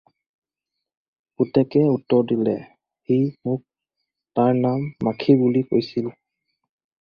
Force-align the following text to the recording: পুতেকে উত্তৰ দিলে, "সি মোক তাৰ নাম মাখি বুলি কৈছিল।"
পুতেকে 1.41 1.81
উত্তৰ 1.97 2.23
দিলে, 2.31 2.55
"সি 3.03 3.19
মোক 3.49 3.61
তাৰ 4.41 4.57
নাম 4.63 4.89
মাখি 5.09 5.37
বুলি 5.43 5.63
কৈছিল।" 5.75 6.11